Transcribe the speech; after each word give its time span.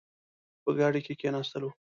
په 0.63 0.69
ګاډۍ 0.77 1.01
کې 1.05 1.13
کښېناستلو. 1.19 1.69